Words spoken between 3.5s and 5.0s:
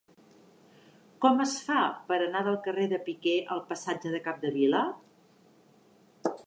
al passatge de Capdevila?